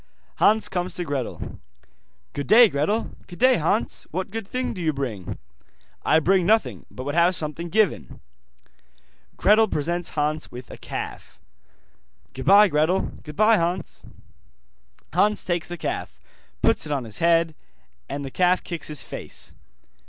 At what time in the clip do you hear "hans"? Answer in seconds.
0.37-0.67, 3.57-4.07, 10.17-10.49, 13.57-14.03, 15.13-15.45